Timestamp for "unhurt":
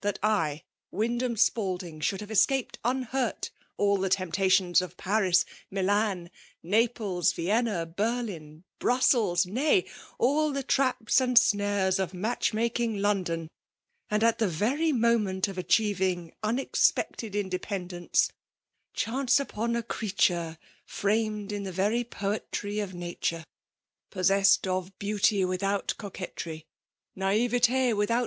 2.82-3.50